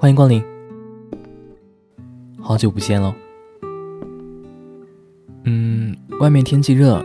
[0.00, 0.42] 欢迎光临，
[2.40, 3.14] 好久不见喽。
[5.44, 7.04] 嗯，外面天气热，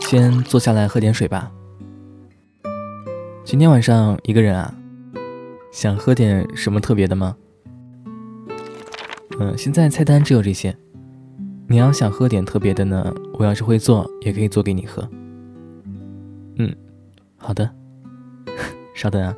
[0.00, 1.52] 先坐下来喝点水吧。
[3.44, 4.74] 今天晚上一个人啊，
[5.70, 7.36] 想喝点什么特别的吗？
[9.38, 10.74] 嗯，现在菜单只有这些。
[11.68, 15.06] 你要想喝点特别的呢，我要是会做，也可以做给你喝。
[16.56, 16.74] 嗯，
[17.36, 17.70] 好的，
[18.96, 19.36] 稍等啊。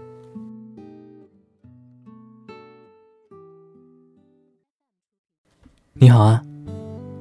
[6.03, 6.43] 你好啊，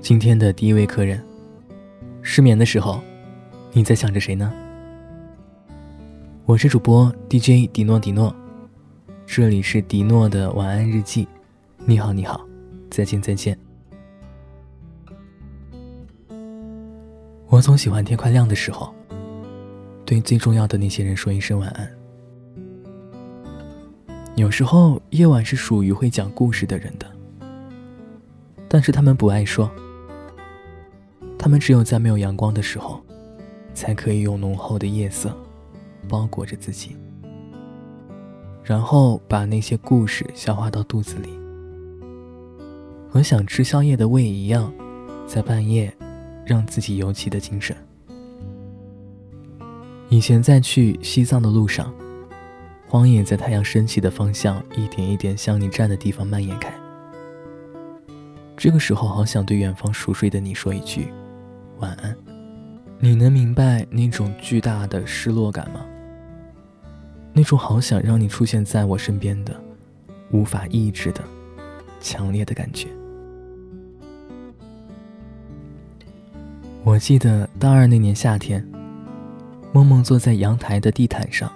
[0.02, 1.24] 今天的第一位客人。
[2.24, 3.00] 失眠的时候，
[3.74, 4.52] 你在想着谁呢？
[6.48, 8.36] 我是主播 DJ 迪诺迪诺，
[9.28, 11.28] 这里是迪诺的晚安日记。
[11.86, 12.44] 你好，你好，
[12.90, 13.56] 再见，再见。
[17.50, 18.92] 我总喜欢天快亮的时候，
[20.04, 21.88] 对最重要的那些人说一声晚安。
[24.36, 27.11] 有时候夜晚是属于会讲故事的人的。
[28.74, 29.70] 但是他们不爱说，
[31.38, 33.02] 他们只有在没有阳光的时候，
[33.74, 35.36] 才可以用浓厚的夜色
[36.08, 36.96] 包裹着自己，
[38.64, 41.38] 然后把那些故事消化到肚子里，
[43.10, 44.74] 和想吃宵夜的胃一样，
[45.28, 45.94] 在半夜
[46.46, 47.76] 让自己尤其的精神。
[50.08, 51.94] 以前在去西藏的路上，
[52.88, 56.81] 荒野在太阳升起的方向一点一点向你站的地方蔓延开。
[58.62, 61.12] 这个时候，好想对远方熟睡的你说一句
[61.80, 62.16] 晚安。
[63.00, 65.84] 你能明白那种巨大的失落感吗？
[67.34, 69.60] 那种好想让你出现在我身边的、
[70.30, 71.24] 无法抑制的、
[72.00, 72.88] 强烈的感觉。
[76.84, 78.64] 我记得大二那年夏天，
[79.74, 81.52] 梦梦坐在阳台的地毯上。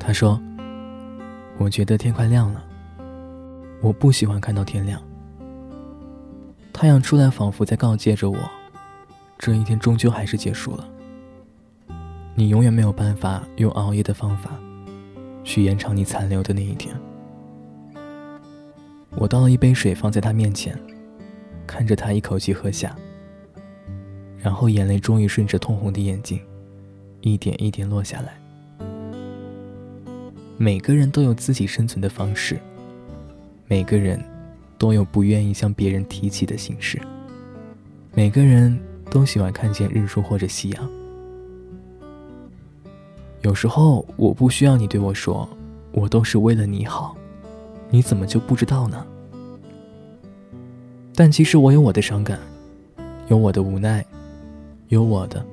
[0.00, 0.42] 她说
[1.58, 2.60] ：“我觉得天快亮了，
[3.80, 5.00] 我不喜欢看到天亮。”
[6.80, 8.38] 太阳出来，仿佛在告诫着我，
[9.38, 10.88] 这一天终究还是结束了。
[12.34, 14.58] 你永远没有办法用熬夜的方法，
[15.44, 16.98] 去延长你残留的那一天。
[19.10, 20.74] 我倒了一杯水放在他面前，
[21.66, 22.96] 看着他一口气喝下，
[24.38, 26.40] 然后眼泪终于顺着通红的眼睛，
[27.20, 28.40] 一点一点落下来。
[30.56, 32.58] 每个人都有自己生存的方式，
[33.66, 34.18] 每个人。
[34.80, 36.98] 都有不愿意向别人提起的心事。
[38.14, 38.80] 每个人
[39.10, 40.90] 都喜欢看见日出或者夕阳。
[43.42, 45.46] 有时候我不需要你对我说，
[45.92, 47.14] 我都是为了你好，
[47.90, 49.06] 你怎么就不知道呢？
[51.14, 52.38] 但其实我有我的伤感，
[53.28, 54.02] 有我的无奈，
[54.88, 55.44] 有我的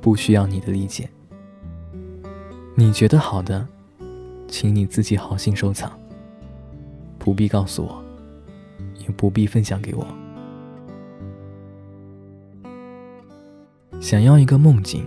[0.00, 1.08] 不需要你的理解。
[2.74, 3.64] 你觉得好的，
[4.48, 5.92] 请你自己好心收藏，
[7.20, 8.03] 不必告诉我。
[9.04, 10.06] 也不必分享给我。
[14.00, 15.06] 想要一个梦境，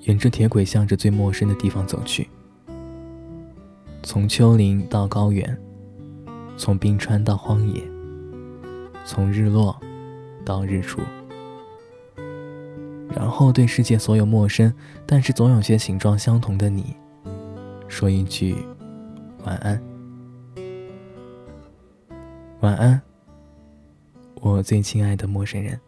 [0.00, 2.28] 沿着铁轨向着最陌生的地方走去，
[4.02, 5.56] 从丘陵到高原，
[6.56, 7.80] 从冰川到荒野，
[9.04, 9.78] 从日落
[10.44, 11.00] 到日出，
[13.08, 14.72] 然后对世界所有陌生
[15.06, 16.96] 但是总有些形状相同的你，
[17.86, 18.56] 说一句
[19.44, 19.95] 晚安。
[22.66, 23.00] 晚安，
[24.42, 25.80] 我最亲爱的陌生人。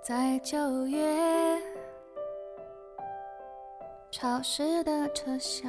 [0.00, 1.60] 在九月，
[4.12, 5.68] 潮湿的车厢。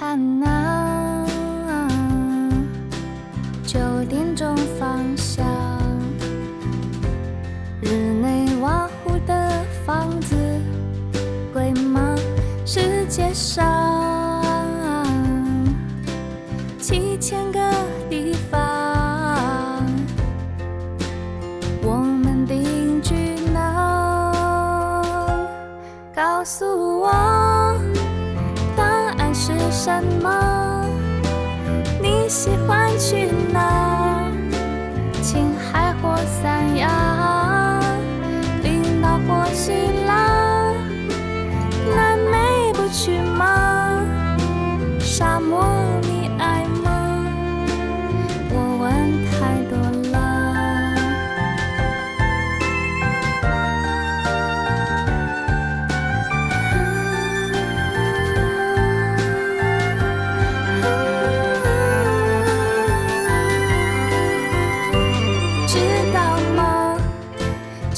[0.00, 1.26] 看那
[3.66, 5.46] 九点钟方向，
[7.82, 7.90] 日
[8.22, 10.34] 内瓦湖的房子
[11.52, 12.16] 贵吗？
[12.64, 13.62] 世界上
[16.78, 17.60] 七千个
[18.08, 19.84] 地方，
[21.82, 25.46] 我们定居哪？
[26.14, 26.89] 告诉
[29.70, 30.84] 什么？
[32.02, 34.19] 你喜欢去哪？